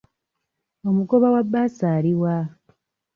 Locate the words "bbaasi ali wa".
1.45-2.37